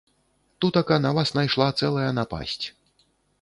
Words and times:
Тутака 0.63 0.97
на 1.03 1.11
вас 1.17 1.33
найшла 1.37 1.67
цэлая 1.81 2.09
напасць. 2.21 2.65